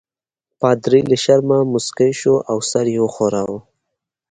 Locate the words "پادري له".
0.59-1.17